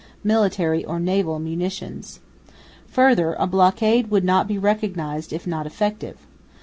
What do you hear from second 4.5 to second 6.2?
recognised if not effective.